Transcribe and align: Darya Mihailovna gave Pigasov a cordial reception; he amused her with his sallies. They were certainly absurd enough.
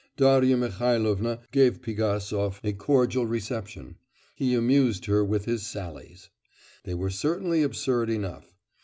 Darya 0.17 0.57
Mihailovna 0.57 1.41
gave 1.51 1.79
Pigasov 1.83 2.59
a 2.63 2.73
cordial 2.73 3.27
reception; 3.27 3.97
he 4.33 4.55
amused 4.55 5.05
her 5.05 5.23
with 5.23 5.45
his 5.45 5.63
sallies. 5.67 6.31
They 6.85 6.95
were 6.95 7.11
certainly 7.11 7.61
absurd 7.61 8.09
enough. 8.09 8.51